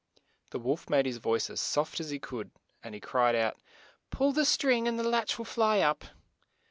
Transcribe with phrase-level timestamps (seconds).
[0.49, 2.49] The wolf made his voice as soft as he could
[2.83, 3.57] as he cried out,
[4.09, 6.05] "Pull the string and the latch will fly up."